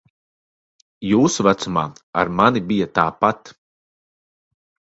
Jūsu 1.09 1.45
vecumā 1.49 1.83
ar 2.23 2.33
mani 2.41 2.65
bija 2.73 2.89
tāpat. 2.99 3.55